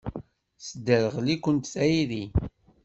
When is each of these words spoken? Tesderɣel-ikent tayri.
Tesderɣel-ikent 0.59 1.71
tayri. 1.73 2.23